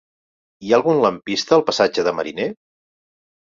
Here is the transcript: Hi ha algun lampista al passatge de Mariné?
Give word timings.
Hi 0.67 0.73
ha 0.73 0.77
algun 0.77 1.01
lampista 1.03 1.55
al 1.59 1.65
passatge 1.69 2.07
de 2.11 2.17
Mariné? 2.23 2.51